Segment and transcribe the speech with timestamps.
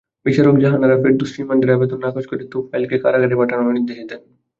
[0.25, 4.21] বিচারক জাহানারা ফেরদৌস রিমান্ডের আবেদন নাকচ করে তোফাইলকে কারাগারে পাঠানোর নির্দেশ দেন।